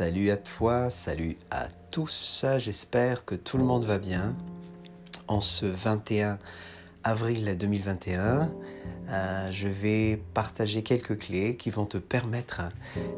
Salut 0.00 0.30
à 0.30 0.38
toi, 0.38 0.88
salut 0.88 1.36
à 1.50 1.68
tous. 1.90 2.46
J'espère 2.56 3.26
que 3.26 3.34
tout 3.34 3.58
le 3.58 3.64
monde 3.64 3.84
va 3.84 3.98
bien. 3.98 4.34
En 5.28 5.42
ce 5.42 5.66
21 5.66 6.38
avril 7.04 7.54
2021, 7.58 8.50
euh, 9.10 9.52
je 9.52 9.68
vais 9.68 10.16
partager 10.32 10.82
quelques 10.82 11.18
clés 11.18 11.54
qui 11.54 11.68
vont 11.68 11.84
te 11.84 11.98
permettre 11.98 12.62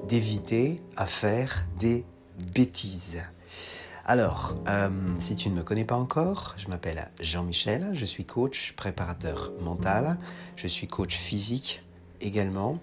d'éviter 0.09 0.82
à 0.96 1.06
faire 1.06 1.64
des 1.79 2.05
bêtises. 2.52 3.23
Alors, 4.05 4.59
euh, 4.66 4.91
si 5.20 5.37
tu 5.37 5.51
ne 5.51 5.55
me 5.55 5.62
connais 5.62 5.84
pas 5.84 5.95
encore, 5.96 6.56
je 6.59 6.66
m'appelle 6.66 7.12
Jean-Michel, 7.20 7.92
je 7.95 8.05
suis 8.05 8.24
coach, 8.24 8.73
préparateur 8.73 9.52
mental, 9.60 10.19
je 10.56 10.66
suis 10.66 10.88
coach 10.88 11.14
physique 11.14 11.84
également. 12.20 12.80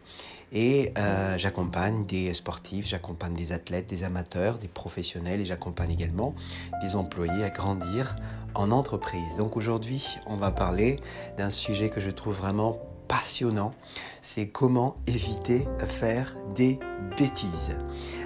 Et 0.52 0.94
euh, 0.98 1.38
j'accompagne 1.38 2.06
des 2.06 2.34
sportifs, 2.34 2.88
j'accompagne 2.88 3.36
des 3.36 3.52
athlètes, 3.52 3.88
des 3.88 4.04
amateurs, 4.04 4.58
des 4.58 4.68
professionnels 4.68 5.42
et 5.42 5.46
j'accompagne 5.46 5.92
également 5.92 6.34
des 6.82 6.96
employés 6.96 7.44
à 7.44 7.50
grandir 7.50 8.16
en 8.56 8.72
entreprise. 8.72 9.38
Donc 9.38 9.58
aujourd'hui, 9.58 10.18
on 10.26 10.36
va 10.36 10.52
parler 10.52 11.00
d'un 11.38 11.52
sujet 11.52 11.90
que 11.90 12.00
je 12.00 12.10
trouve 12.10 12.36
vraiment 12.36 12.80
passionnant. 13.08 13.74
C'est 14.22 14.50
comment 14.50 14.98
éviter 15.08 15.66
de 15.80 15.86
faire 15.86 16.36
des 16.56 16.80
bêtises. 17.18 17.78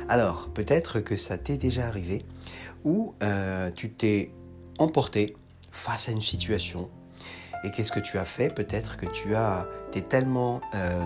Alors, 0.07 0.49
peut-être 0.49 0.99
que 0.99 1.15
ça 1.15 1.37
t'est 1.37 1.57
déjà 1.57 1.87
arrivé 1.87 2.25
où 2.83 3.13
euh, 3.23 3.71
tu 3.71 3.89
t'es 3.91 4.31
emporté 4.77 5.35
face 5.71 6.09
à 6.09 6.11
une 6.11 6.21
situation 6.21 6.89
et 7.63 7.71
qu'est-ce 7.71 7.91
que 7.91 7.99
tu 7.99 8.17
as 8.17 8.25
fait 8.25 8.53
Peut-être 8.53 8.97
que 8.97 9.05
tu 9.05 9.35
as, 9.35 9.67
es 9.93 10.01
tellement 10.01 10.61
euh, 10.75 11.05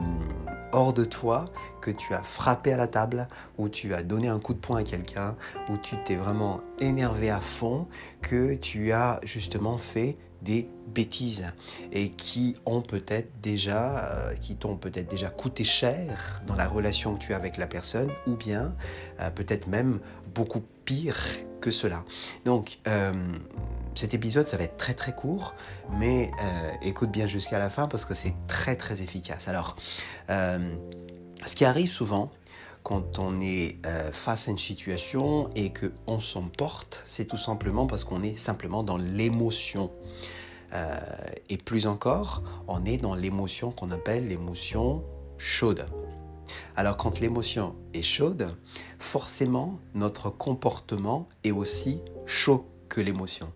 hors 0.72 0.94
de 0.94 1.06
toi 1.06 1.46
que 1.82 1.92
tu 1.92 2.14
as 2.14 2.24
frappé 2.24 2.74
à 2.74 2.78
la 2.78 2.88
table, 2.88 3.28
ou 3.58 3.70
tu 3.70 3.94
as 3.94 4.04
donné 4.04 4.28
un 4.28 4.40
coup 4.40 4.54
de 4.54 4.60
poing 4.60 4.80
à 4.80 4.84
quelqu'un, 4.84 5.36
ou 5.70 5.78
tu 5.78 5.96
t'es 6.04 6.16
vraiment 6.16 6.60
énervé 6.80 7.30
à 7.30 7.40
fond, 7.40 7.88
que 8.22 8.56
tu 8.56 8.92
as 8.92 9.20
justement 9.24 9.78
fait 9.78 10.18
des 10.42 10.70
bêtises 10.94 11.46
et 11.92 12.10
qui 12.10 12.58
ont 12.66 12.82
peut-être 12.82 13.30
déjà, 13.42 14.14
euh, 14.14 14.34
qui 14.36 14.56
t'ont 14.56 14.78
peut-être 14.78 15.10
déjà 15.10 15.30
coûté 15.30 15.64
cher 15.64 16.42
dans 16.46 16.56
la 16.56 16.68
relation 16.68 17.16
que 17.16 17.20
tu 17.20 17.34
as 17.34 17.36
avec 17.36 17.58
la 17.58 17.68
personne, 17.68 18.12
ou 18.28 18.36
bien 18.36 18.76
euh, 19.20 19.30
peut-être 19.32 19.68
même 19.68 20.00
beaucoup 20.38 20.62
pire 20.86 21.18
que 21.60 21.72
cela. 21.72 22.06
Donc, 22.46 22.80
cet 23.98 24.14
épisode, 24.14 24.48
ça 24.48 24.58
va 24.58 24.64
être 24.64 24.78
très 24.78 24.94
très 24.94 25.14
court, 25.14 25.56
mais 26.00 26.30
euh, 26.40 26.72
écoute 26.84 27.10
bien 27.10 27.26
jusqu'à 27.28 27.58
la 27.58 27.70
fin 27.70 27.88
parce 27.88 28.06
que 28.06 28.14
c'est 28.14 28.36
très 28.48 28.76
très 28.76 29.02
efficace. 29.02 29.48
Alors, 29.48 29.76
euh, 30.30 30.76
ce 31.46 31.56
qui 31.56 31.66
arrive 31.66 31.90
souvent 31.90 32.30
quand 32.84 33.18
on 33.18 33.42
est 33.42 33.78
euh, 33.88 34.12
face 34.12 34.48
à 34.48 34.52
une 34.52 34.60
situation 34.60 35.50
et 35.56 35.74
qu'on 35.74 36.20
s'emporte, 36.20 37.02
c'est 37.06 37.26
tout 37.26 37.38
simplement 37.38 37.88
parce 37.88 38.04
qu'on 38.06 38.22
est 38.22 38.38
simplement 38.38 38.84
dans 38.84 38.98
l'émotion. 38.98 39.92
et 41.50 41.58
plus 41.58 41.88
encore, 41.88 42.44
on 42.68 42.86
est 42.86 42.98
dans 42.98 43.16
l'émotion 43.16 43.72
qu'on 43.72 43.90
appelle 43.90 44.28
l'émotion 44.28 45.04
chaude. 45.40 45.88
Alors 46.76 46.98
quand 46.98 47.20
l'émotion 47.20 47.76
est 47.94 48.02
chaude, 48.02 48.48
forcément 49.00 49.80
notre 49.94 50.30
comportement 50.30 51.28
est 51.44 51.52
aussi 51.52 52.02
chaud 52.26 52.66
que 52.90 53.02
l'émotion. 53.02 53.52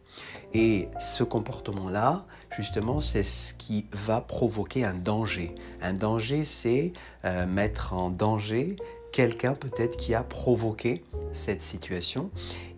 Et 0.53 0.89
ce 0.99 1.23
comportement-là, 1.23 2.25
justement, 2.49 2.99
c'est 2.99 3.23
ce 3.23 3.53
qui 3.53 3.87
va 3.93 4.21
provoquer 4.21 4.83
un 4.83 4.93
danger. 4.93 5.55
Un 5.81 5.93
danger, 5.93 6.45
c'est 6.45 6.93
euh, 7.25 7.45
mettre 7.47 7.93
en 7.93 8.09
danger 8.09 8.75
quelqu'un 9.11 9.53
peut-être 9.53 9.97
qui 9.97 10.13
a 10.13 10.23
provoqué 10.23 11.03
cette 11.31 11.61
situation. 11.61 12.31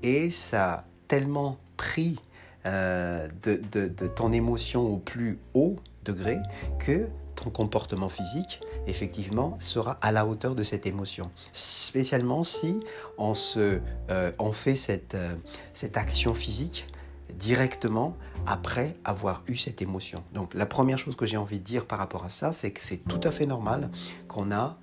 Et 0.03 0.29
ça 0.29 0.73
a 0.73 0.83
tellement 1.07 1.57
pris 1.77 2.19
euh, 2.65 3.27
de, 3.41 3.59
de 3.71 4.07
ton 4.07 4.31
émotion 4.31 4.85
au 4.93 4.97
plus 4.97 5.39
haut 5.53 5.77
degré 6.05 6.37
que 6.79 7.07
ton 7.35 7.49
comportement 7.49 8.09
physique, 8.09 8.61
effectivement, 8.87 9.57
sera 9.59 9.97
à 10.01 10.11
la 10.11 10.25
hauteur 10.25 10.55
de 10.55 10.63
cette 10.63 10.85
émotion. 10.85 11.31
Spécialement 11.51 12.43
si 12.43 12.79
on, 13.17 13.33
se, 13.33 13.79
euh, 14.11 14.31
on 14.39 14.51
fait 14.51 14.75
cette, 14.75 15.15
euh, 15.15 15.35
cette 15.73 15.97
action 15.97 16.33
physique 16.33 16.87
directement 17.35 18.15
après 18.45 18.95
avoir 19.03 19.43
eu 19.47 19.57
cette 19.57 19.81
émotion. 19.81 20.23
Donc 20.33 20.53
la 20.53 20.65
première 20.65 20.97
chose 20.97 21.15
que 21.15 21.25
j'ai 21.25 21.37
envie 21.37 21.59
de 21.59 21.63
dire 21.63 21.85
par 21.85 21.99
rapport 21.99 22.23
à 22.23 22.29
ça, 22.29 22.53
c'est 22.53 22.71
que 22.71 22.81
c'est 22.81 22.97
tout 22.97 23.19
à 23.23 23.31
fait 23.31 23.45
normal 23.45 23.89
qu'on 24.27 24.51
a 24.51 24.77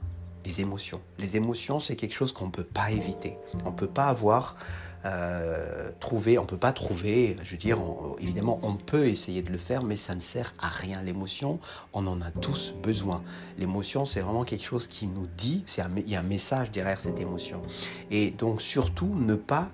des 0.44 0.60
émotions. 0.60 1.00
Les 1.18 1.36
émotions, 1.36 1.78
c'est 1.78 1.96
quelque 1.96 2.14
chose 2.14 2.32
qu'on 2.32 2.46
ne 2.46 2.50
peut 2.50 2.64
pas 2.64 2.90
éviter. 2.90 3.36
On 3.64 3.70
ne 3.70 3.76
peut 3.76 3.86
pas 3.86 4.06
avoir 4.06 4.56
euh, 5.04 5.90
trouver, 5.98 6.38
on 6.38 6.44
peut 6.44 6.58
pas 6.58 6.72
trouver, 6.72 7.36
je 7.42 7.52
veux 7.52 7.56
dire, 7.56 7.78
évidemment, 8.18 8.60
on 8.62 8.76
peut 8.76 9.06
essayer 9.06 9.42
de 9.42 9.50
le 9.50 9.58
faire, 9.58 9.82
mais 9.82 9.96
ça 9.96 10.14
ne 10.14 10.20
sert 10.20 10.54
à 10.58 10.68
rien. 10.68 11.02
L'émotion, 11.02 11.58
on 11.92 12.06
en 12.06 12.20
a 12.20 12.30
tous 12.30 12.74
besoin. 12.82 13.22
L'émotion, 13.58 14.04
c'est 14.04 14.20
vraiment 14.20 14.44
quelque 14.44 14.64
chose 14.64 14.86
qui 14.86 15.06
nous 15.06 15.26
dit, 15.36 15.64
il 16.06 16.10
y 16.10 16.16
a 16.16 16.20
un 16.20 16.22
message 16.22 16.70
derrière 16.70 17.00
cette 17.00 17.20
émotion. 17.20 17.62
Et 18.10 18.30
donc, 18.30 18.60
surtout, 18.60 19.14
ne 19.14 19.34
pas 19.34 19.70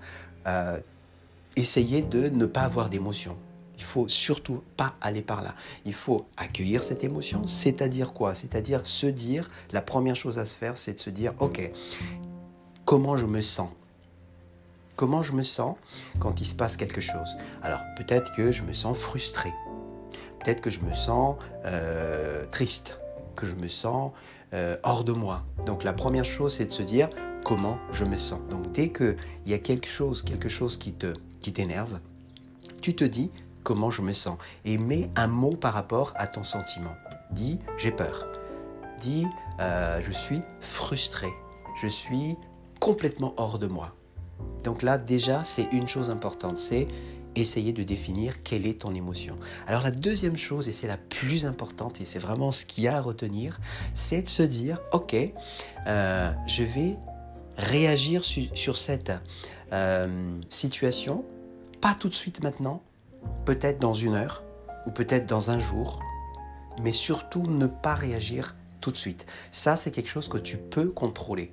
euh, 0.46 0.78
essayer 1.56 2.02
de 2.02 2.28
ne 2.28 2.46
pas 2.46 2.62
avoir 2.62 2.88
d'émotion. 2.88 3.36
Il 3.78 3.82
faut 3.82 4.08
surtout 4.08 4.62
pas 4.76 4.94
aller 5.00 5.22
par 5.22 5.42
là. 5.42 5.54
Il 5.84 5.92
faut 5.92 6.26
accueillir 6.36 6.82
cette 6.82 7.04
émotion, 7.04 7.46
c'est-à-dire 7.46 8.14
quoi? 8.14 8.34
C'est-à-dire 8.34 8.86
se 8.86 9.06
dire, 9.06 9.50
la 9.72 9.82
première 9.82 10.16
chose 10.16 10.38
à 10.38 10.46
se 10.46 10.56
faire, 10.56 10.76
c'est 10.76 10.94
de 10.94 10.98
se 10.98 11.10
dire, 11.10 11.34
ok, 11.40 11.70
comment 12.84 13.16
je 13.16 13.26
me 13.26 13.42
sens? 13.42 13.68
Comment 14.96 15.22
je 15.22 15.32
me 15.32 15.42
sens 15.42 15.76
quand 16.18 16.40
il 16.40 16.46
se 16.46 16.54
passe 16.54 16.78
quelque 16.78 17.02
chose 17.02 17.36
Alors 17.62 17.80
peut-être 17.96 18.34
que 18.34 18.50
je 18.50 18.62
me 18.62 18.72
sens 18.72 18.96
frustré, 18.96 19.52
peut-être 20.42 20.62
que 20.62 20.70
je 20.70 20.80
me 20.80 20.94
sens 20.94 21.36
euh, 21.66 22.46
triste, 22.46 22.98
que 23.34 23.46
je 23.46 23.54
me 23.54 23.68
sens 23.68 24.12
euh, 24.54 24.78
hors 24.84 25.04
de 25.04 25.12
moi. 25.12 25.44
Donc 25.66 25.84
la 25.84 25.92
première 25.92 26.24
chose, 26.24 26.54
c'est 26.54 26.64
de 26.64 26.72
se 26.72 26.82
dire 26.82 27.10
comment 27.44 27.78
je 27.92 28.06
me 28.06 28.16
sens. 28.16 28.40
Donc 28.48 28.72
dès 28.72 28.90
qu'il 28.90 29.16
y 29.44 29.52
a 29.52 29.58
quelque 29.58 29.88
chose, 29.88 30.22
quelque 30.22 30.48
chose 30.48 30.78
qui 30.78 30.94
te 30.94 31.12
qui 31.42 31.52
t'énerve, 31.52 32.00
tu 32.80 32.96
te 32.96 33.04
dis 33.04 33.30
comment 33.64 33.90
je 33.90 34.00
me 34.00 34.14
sens 34.14 34.38
et 34.64 34.78
mets 34.78 35.10
un 35.14 35.26
mot 35.26 35.56
par 35.56 35.74
rapport 35.74 36.14
à 36.16 36.26
ton 36.26 36.42
sentiment. 36.42 36.94
Dis 37.32 37.58
j'ai 37.76 37.90
peur. 37.90 38.26
Dis 39.02 39.26
euh, 39.60 40.00
je 40.02 40.10
suis 40.10 40.40
frustré. 40.62 41.28
Je 41.82 41.86
suis 41.86 42.34
complètement 42.80 43.34
hors 43.36 43.58
de 43.58 43.66
moi. 43.66 43.92
Donc 44.64 44.82
là, 44.82 44.98
déjà, 44.98 45.44
c'est 45.44 45.68
une 45.72 45.86
chose 45.86 46.10
importante, 46.10 46.58
c'est 46.58 46.88
essayer 47.36 47.72
de 47.72 47.82
définir 47.82 48.42
quelle 48.42 48.66
est 48.66 48.80
ton 48.80 48.94
émotion. 48.94 49.36
Alors 49.66 49.82
la 49.82 49.90
deuxième 49.90 50.36
chose, 50.36 50.68
et 50.68 50.72
c'est 50.72 50.86
la 50.86 50.96
plus 50.96 51.44
importante, 51.44 52.00
et 52.00 52.04
c'est 52.04 52.18
vraiment 52.18 52.50
ce 52.50 52.64
qu'il 52.64 52.84
y 52.84 52.88
a 52.88 52.96
à 52.96 53.00
retenir, 53.00 53.60
c'est 53.94 54.22
de 54.22 54.28
se 54.28 54.42
dire, 54.42 54.80
ok, 54.92 55.14
euh, 55.86 56.32
je 56.46 56.62
vais 56.62 56.96
réagir 57.56 58.24
sur 58.24 58.76
cette 58.76 59.12
euh, 59.72 60.40
situation, 60.48 61.24
pas 61.80 61.94
tout 61.94 62.08
de 62.08 62.14
suite 62.14 62.42
maintenant, 62.42 62.82
peut-être 63.44 63.78
dans 63.78 63.94
une 63.94 64.14
heure, 64.14 64.44
ou 64.86 64.90
peut-être 64.90 65.26
dans 65.26 65.50
un 65.50 65.58
jour, 65.58 66.00
mais 66.82 66.92
surtout 66.92 67.42
ne 67.42 67.66
pas 67.66 67.94
réagir 67.94 68.56
tout 68.80 68.90
de 68.90 68.96
suite. 68.96 69.26
Ça, 69.50 69.76
c'est 69.76 69.90
quelque 69.90 70.10
chose 70.10 70.28
que 70.28 70.38
tu 70.38 70.56
peux 70.56 70.90
contrôler. 70.90 71.52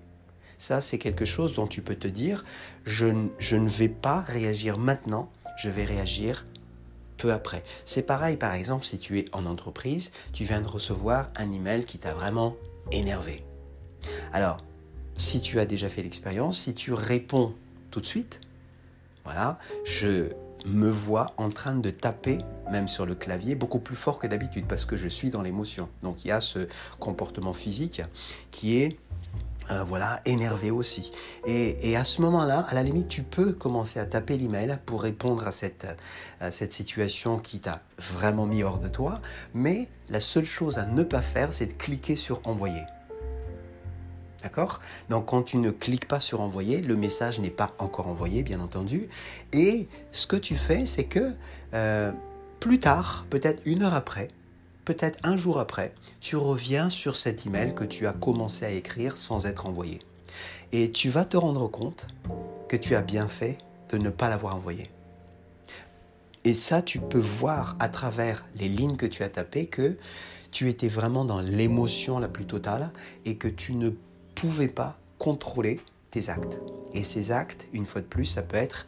Ça, 0.63 0.79
c'est 0.79 0.97
quelque 0.97 1.25
chose 1.25 1.55
dont 1.55 1.67
tu 1.67 1.81
peux 1.81 1.95
te 1.95 2.07
dire, 2.07 2.45
je, 2.85 3.07
ne 3.07 3.67
vais 3.67 3.89
pas 3.89 4.21
réagir 4.21 4.77
maintenant, 4.77 5.29
je 5.57 5.69
vais 5.69 5.83
réagir 5.83 6.45
peu 7.17 7.33
après. 7.33 7.65
C'est 7.83 8.03
pareil, 8.03 8.37
par 8.37 8.53
exemple, 8.53 8.85
si 8.85 8.97
tu 8.97 9.19
es 9.19 9.25
en 9.33 9.45
entreprise, 9.45 10.13
tu 10.31 10.45
viens 10.45 10.61
de 10.61 10.67
recevoir 10.67 11.31
un 11.35 11.51
email 11.51 11.83
qui 11.83 11.97
t'a 11.97 12.13
vraiment 12.13 12.55
énervé. 12.93 13.43
Alors, 14.31 14.63
si 15.17 15.41
tu 15.41 15.59
as 15.59 15.65
déjà 15.65 15.89
fait 15.89 16.01
l'expérience, 16.01 16.59
si 16.59 16.73
tu 16.73 16.93
réponds 16.93 17.53
tout 17.91 17.99
de 17.99 18.05
suite, 18.05 18.39
voilà, 19.25 19.59
je 19.83 20.29
me 20.65 20.89
vois 20.89 21.33
en 21.35 21.49
train 21.49 21.75
de 21.75 21.89
taper, 21.89 22.37
même 22.71 22.87
sur 22.87 23.05
le 23.05 23.15
clavier, 23.15 23.55
beaucoup 23.55 23.79
plus 23.79 23.97
fort 23.97 24.17
que 24.17 24.27
d'habitude, 24.27 24.65
parce 24.69 24.85
que 24.85 24.95
je 24.95 25.09
suis 25.09 25.29
dans 25.29 25.41
l'émotion. 25.41 25.89
Donc 26.03 26.23
il 26.23 26.29
y 26.29 26.31
a 26.31 26.39
ce 26.39 26.69
comportement 27.01 27.51
physique 27.51 28.01
qui 28.51 28.77
est 28.77 28.97
euh, 29.71 29.83
voilà, 29.83 30.19
énervé 30.25 30.71
aussi. 30.71 31.11
Et, 31.45 31.95
à 31.95 32.03
ce 32.03 32.21
moment-là, 32.21 32.65
à 32.69 32.73
la 32.73 32.83
limite, 32.83 33.07
tu 33.07 33.23
peux 33.23 33.53
commencer 33.53 33.99
à 33.99 34.05
taper 34.05 34.37
l'email 34.37 34.77
pour 34.85 35.03
répondre 35.03 35.47
à 35.47 35.51
cette, 35.51 35.85
situation 36.71 37.39
qui 37.39 37.59
t'a 37.59 37.81
vraiment 37.97 38.45
mis 38.45 38.63
hors 38.63 38.79
de 38.79 38.87
toi. 38.87 39.21
Mais 39.53 39.87
la 40.09 40.19
seule 40.19 40.45
chose 40.45 40.77
à 40.77 40.85
ne 40.85 41.03
pas 41.03 41.21
faire, 41.21 41.53
c'est 41.53 41.67
de 41.67 41.73
cliquer 41.73 42.15
sur 42.15 42.41
envoyer. 42.45 42.83
D'accord? 44.41 44.81
Donc 45.09 45.27
quand 45.27 45.43
tu 45.43 45.57
ne 45.57 45.71
cliques 45.71 46.07
pas 46.07 46.19
sur 46.19 46.41
envoyer, 46.41 46.81
le 46.81 46.97
message 46.97 47.39
n'est 47.39 47.49
pas 47.49 47.71
encore 47.79 48.07
envoyé, 48.07 48.43
bien 48.43 48.59
entendu. 48.59 49.07
Et 49.53 49.87
ce 50.11 50.27
que 50.27 50.35
tu 50.35 50.55
fais, 50.55 50.85
c'est 50.85 51.05
que 51.05 51.31
euh, 51.73 52.11
plus 52.59 52.79
tard, 52.79 53.25
peut-être 53.29 53.61
une 53.65 53.83
heure 53.83 53.93
après, 53.93 54.29
peut-être 54.85 55.19
un 55.23 55.37
jour 55.37 55.59
après, 55.59 55.93
tu 56.19 56.35
reviens 56.35 56.89
sur 56.89 57.17
cet 57.17 57.45
email 57.45 57.73
que 57.75 57.83
tu 57.83 58.07
as 58.07 58.13
commencé 58.13 58.65
à 58.65 58.71
écrire 58.71 59.17
sans 59.17 59.45
être 59.45 59.65
envoyé. 59.65 60.01
Et 60.71 60.91
tu 60.91 61.09
vas 61.09 61.25
te 61.25 61.37
rendre 61.37 61.67
compte 61.67 62.07
que 62.67 62.77
tu 62.77 62.95
as 62.95 63.01
bien 63.01 63.27
fait 63.27 63.57
de 63.89 63.97
ne 63.97 64.09
pas 64.09 64.29
l'avoir 64.29 64.55
envoyé. 64.55 64.89
Et 66.45 66.53
ça, 66.53 66.81
tu 66.81 66.99
peux 66.99 67.19
voir 67.19 67.75
à 67.79 67.87
travers 67.87 68.43
les 68.55 68.67
lignes 68.67 68.97
que 68.97 69.05
tu 69.05 69.23
as 69.23 69.29
tapées 69.29 69.67
que 69.67 69.97
tu 70.51 70.69
étais 70.69 70.87
vraiment 70.87 71.25
dans 71.25 71.41
l'émotion 71.41 72.19
la 72.19 72.27
plus 72.27 72.45
totale 72.45 72.91
et 73.25 73.37
que 73.37 73.47
tu 73.47 73.73
ne 73.73 73.89
pouvais 74.35 74.67
pas 74.67 74.99
contrôler 75.17 75.79
tes 76.11 76.29
actes. 76.29 76.59
Et 76.93 77.03
ces 77.03 77.31
actes, 77.31 77.67
une 77.73 77.85
fois 77.85 78.01
de 78.01 78.05
plus, 78.05 78.25
ça 78.25 78.43
peut 78.43 78.57
être 78.57 78.87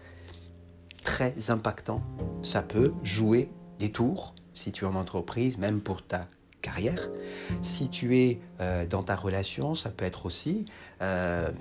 très 1.03 1.50
impactant. 1.50 2.03
Ça 2.42 2.62
peut 2.62 2.94
jouer 3.03 3.50
des 3.80 3.92
tours 3.92 4.36
si 4.56 4.72
tu 4.72 4.86
es 4.86 4.88
en 4.88 4.96
entreprise, 4.96 5.60
même 5.60 5.81
pour 5.81 6.02
ta 6.02 6.28
carrière. 6.66 7.10
Si 7.62 7.90
tu 7.90 8.18
es 8.18 8.40
euh, 8.60 8.88
dans 8.88 9.04
ta 9.04 9.16
relation, 9.16 9.75
ça 9.75 9.92
peut 9.92 10.06
être 10.06 10.25
aussi, 10.25 10.66
euh, 11.04 11.52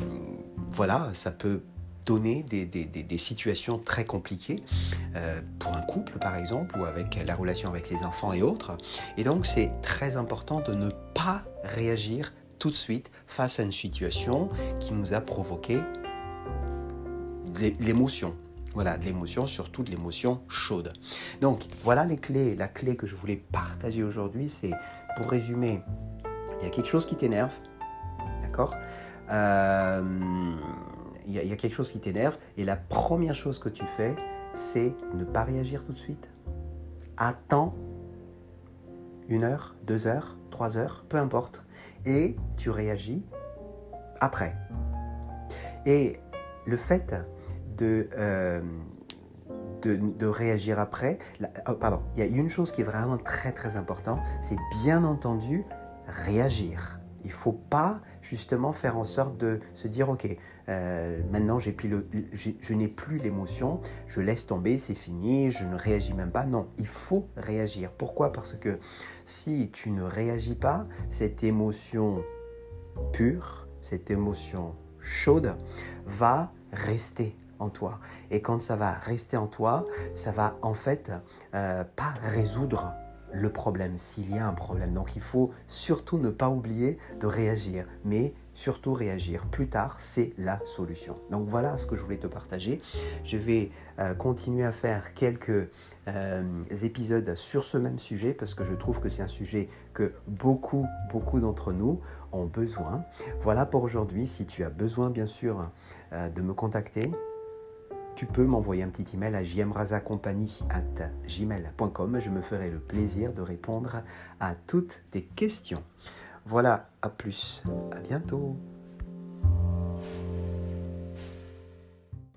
voilà, 0.70 1.11
ça 1.12 1.31
peut 1.31 1.61
donner 2.06 2.43
des, 2.43 3.19
situations 3.19 3.79
très 3.79 4.05
compliquées 4.05 4.62
euh, 5.17 5.41
pour 5.58 5.75
un 5.75 5.81
couple 5.81 6.19
par 6.19 6.37
exemple 6.37 6.79
ou 6.79 6.85
avec 6.85 7.19
la 7.25 7.35
relation 7.35 7.70
avec 7.70 7.88
les 7.91 8.02
enfants 8.02 8.32
et 8.32 8.43
autres. 8.43 8.76
Et 9.17 9.25
donc 9.25 9.46
c'est 9.46 9.70
très 9.81 10.17
important 10.17 10.61
de 10.61 10.75
ne 10.75 10.91
pas 11.14 11.44
réagir 11.62 12.32
tout 12.58 12.69
de 12.70 12.75
suite 12.75 13.11
face 13.26 13.58
à 13.58 13.62
une 13.62 13.73
situation 13.73 14.50
qui 14.81 14.93
nous 14.93 15.14
a 15.14 15.20
provoqué 15.20 15.81
l'émotion. 17.81 18.35
Voilà, 18.74 18.98
de 18.98 19.04
l'émotion, 19.04 19.46
surtout 19.46 19.84
de 19.84 19.90
l'émotion 19.90 20.42
chaude. 20.48 20.92
Donc 21.40 21.66
voilà 21.82 22.04
les 22.04 22.16
clés. 22.16 22.56
La 22.56 22.68
clé 22.68 22.96
que 22.96 23.06
je 23.06 23.14
voulais 23.14 23.36
partager 23.36 24.02
aujourd'hui, 24.02 24.48
c'est 24.48 24.72
pour 25.16 25.30
résumer, 25.30 25.80
il 26.60 26.64
y 26.64 26.66
a 26.66 26.70
quelque 26.70 26.88
chose 26.88 27.06
qui 27.06 27.14
t'énerve, 27.14 27.54
d'accord? 28.42 28.74
Euh, 29.30 30.02
il 31.26 31.32
y, 31.32 31.52
a 31.52 31.56
quelque 31.56 31.74
chose 31.74 31.90
qui 31.90 32.00
t'énerve 32.00 32.36
et 32.58 32.64
la 32.64 32.76
première 32.76 33.34
chose 33.34 33.58
que 33.58 33.70
tu 33.70 33.86
fais, 33.86 34.14
c'est 34.52 34.94
ne 35.14 35.24
pas 35.24 35.44
réagir 35.44 35.86
tout 35.86 35.92
de 35.92 35.98
suite. 35.98 36.30
Attends 37.16 37.74
une 39.28 39.44
heure, 39.44 39.74
deux 39.84 40.06
heures, 40.06 40.36
trois 40.50 40.76
heures, 40.76 41.06
peu 41.08 41.16
importe, 41.16 41.62
et 42.04 42.36
tu 42.58 42.68
réagis 42.68 43.24
après. 44.20 44.54
Et 45.86 46.16
le 46.66 46.76
fait 46.76 47.14
de, 47.76 48.08
euh, 48.16 48.60
de, 49.82 50.26
réagir 50.26 50.78
après, 50.78 51.18
oh, 51.68 51.74
pardon, 51.74 52.00
il 52.14 52.20
y 52.20 52.22
a 52.22 52.38
une 52.38 52.48
chose 52.48 52.70
qui 52.70 52.80
est 52.80 52.84
vraiment 52.84 53.18
très 53.18 53.52
très 53.52 53.76
importante, 53.76 54.20
c'est 54.40 54.56
bien 54.82 55.04
entendu 55.04 55.64
réagir. 56.06 57.00
Il 57.22 57.28
ne 57.28 57.32
faut 57.32 57.52
pas 57.52 58.02
justement 58.20 58.72
faire 58.72 58.98
en 58.98 59.04
sorte 59.04 59.38
de 59.38 59.58
se 59.72 59.88
dire, 59.88 60.10
ok, 60.10 60.26
euh, 60.68 61.22
maintenant 61.32 61.56
plus 61.58 61.88
le, 61.88 62.06
je 62.34 62.74
n'ai 62.74 62.88
plus 62.88 63.16
l'émotion, 63.16 63.80
je 64.06 64.20
laisse 64.20 64.44
tomber, 64.46 64.78
c'est 64.78 64.94
fini, 64.94 65.50
je 65.50 65.64
ne 65.64 65.74
réagis 65.74 66.12
même 66.12 66.30
pas. 66.30 66.44
Non, 66.44 66.68
il 66.76 66.86
faut 66.86 67.28
réagir. 67.36 67.92
Pourquoi? 67.92 68.30
Parce 68.30 68.52
que 68.52 68.78
si 69.24 69.70
tu 69.72 69.90
ne 69.90 70.02
réagis 70.02 70.54
pas, 70.54 70.86
cette 71.08 71.44
émotion 71.44 72.22
pure, 73.12 73.68
cette 73.80 74.10
émotion 74.10 74.74
chaude 74.98 75.56
va 76.04 76.52
rester 76.72 77.36
en 77.58 77.70
toi. 77.70 78.00
Et 78.30 78.40
quand 78.40 78.60
ça 78.60 78.76
va 78.76 78.92
rester 78.92 79.36
en 79.36 79.46
toi, 79.46 79.86
ça 80.14 80.32
va 80.32 80.56
en 80.62 80.74
fait 80.74 81.12
euh, 81.54 81.84
pas 81.96 82.14
résoudre 82.20 82.94
le 83.32 83.50
problème, 83.50 83.98
s'il 83.98 84.32
y 84.32 84.38
a 84.38 84.46
un 84.46 84.52
problème. 84.52 84.92
Donc 84.92 85.16
il 85.16 85.22
faut 85.22 85.50
surtout 85.66 86.18
ne 86.18 86.30
pas 86.30 86.48
oublier 86.48 86.98
de 87.18 87.26
réagir, 87.26 87.86
mais 88.04 88.32
surtout 88.52 88.92
réagir. 88.92 89.46
Plus 89.50 89.68
tard, 89.68 89.96
c'est 89.98 90.32
la 90.38 90.60
solution. 90.64 91.16
Donc 91.32 91.48
voilà 91.48 91.76
ce 91.76 91.86
que 91.86 91.96
je 91.96 92.02
voulais 92.02 92.18
te 92.18 92.28
partager. 92.28 92.80
Je 93.24 93.36
vais 93.36 93.72
euh, 93.98 94.14
continuer 94.14 94.64
à 94.64 94.70
faire 94.70 95.14
quelques 95.14 95.68
euh, 96.06 96.62
épisodes 96.82 97.34
sur 97.34 97.64
ce 97.64 97.76
même 97.76 97.98
sujet 97.98 98.34
parce 98.34 98.54
que 98.54 98.64
je 98.64 98.74
trouve 98.74 99.00
que 99.00 99.08
c'est 99.08 99.22
un 99.22 99.28
sujet 99.28 99.68
que 99.94 100.12
beaucoup, 100.28 100.86
beaucoup 101.10 101.40
d'entre 101.40 101.72
nous 101.72 102.00
ont 102.30 102.46
besoin. 102.46 103.04
Voilà 103.40 103.66
pour 103.66 103.82
aujourd'hui. 103.82 104.28
Si 104.28 104.46
tu 104.46 104.62
as 104.62 104.70
besoin, 104.70 105.10
bien 105.10 105.26
sûr, 105.26 105.68
de 106.12 106.42
me 106.42 106.54
contacter, 106.54 107.10
tu 108.14 108.26
peux 108.26 108.44
m'envoyer 108.44 108.82
un 108.82 108.88
petit 108.88 109.16
email 109.16 109.34
à 109.34 109.43
gmail.com. 111.26 112.20
Je 112.20 112.31
me 112.31 112.40
ferai 112.40 112.70
le 112.70 112.78
plaisir 112.78 113.32
de 113.32 113.43
répondre 113.43 114.02
à 114.40 114.55
toutes 114.55 115.02
tes 115.11 115.25
questions. 115.25 115.82
Voilà, 116.46 116.90
à 117.02 117.08
plus, 117.08 117.62
à 117.93 118.00
bientôt. 118.00 118.56